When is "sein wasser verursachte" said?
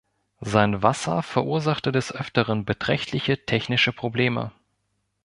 0.39-1.91